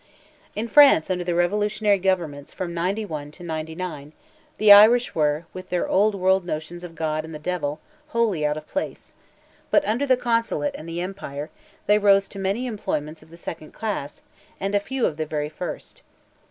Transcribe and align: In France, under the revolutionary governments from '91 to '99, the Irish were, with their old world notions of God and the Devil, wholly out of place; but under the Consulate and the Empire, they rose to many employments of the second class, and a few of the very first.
In 0.55 0.67
France, 0.67 1.11
under 1.11 1.23
the 1.23 1.35
revolutionary 1.35 1.99
governments 1.99 2.55
from 2.55 2.73
'91 2.73 3.29
to 3.33 3.43
'99, 3.43 4.13
the 4.57 4.71
Irish 4.73 5.13
were, 5.13 5.45
with 5.53 5.69
their 5.69 5.87
old 5.87 6.15
world 6.15 6.43
notions 6.43 6.83
of 6.83 6.95
God 6.95 7.23
and 7.23 7.35
the 7.35 7.37
Devil, 7.37 7.79
wholly 8.07 8.43
out 8.43 8.57
of 8.57 8.65
place; 8.67 9.13
but 9.69 9.85
under 9.87 10.07
the 10.07 10.17
Consulate 10.17 10.73
and 10.75 10.89
the 10.89 11.01
Empire, 11.01 11.51
they 11.85 11.99
rose 11.99 12.27
to 12.29 12.39
many 12.39 12.65
employments 12.65 13.21
of 13.21 13.29
the 13.29 13.37
second 13.37 13.73
class, 13.73 14.23
and 14.59 14.73
a 14.73 14.79
few 14.79 15.05
of 15.05 15.17
the 15.17 15.25
very 15.27 15.49
first. 15.49 16.01